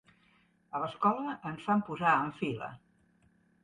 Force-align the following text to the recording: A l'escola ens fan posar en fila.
A 0.77 0.81
l'escola 0.85 1.37
ens 1.51 1.69
fan 1.69 1.87
posar 1.93 2.19
en 2.25 2.37
fila. 2.43 2.75